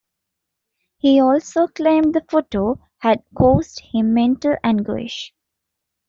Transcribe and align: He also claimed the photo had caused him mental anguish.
He 0.97 1.21
also 1.21 1.67
claimed 1.67 2.15
the 2.15 2.25
photo 2.27 2.79
had 2.97 3.21
caused 3.37 3.81
him 3.91 4.15
mental 4.15 4.55
anguish. 4.63 5.31